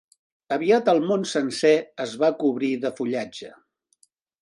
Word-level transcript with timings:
Aviat 0.55 0.89
el 0.93 1.01
món 1.09 1.27
sencer 1.33 1.75
es 2.07 2.17
va 2.25 2.33
cobrir 2.43 2.73
de 2.87 2.95
fullatge. 3.01 3.55